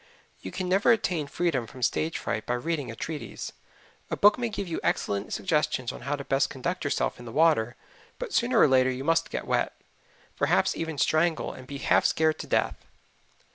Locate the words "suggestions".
5.31-5.91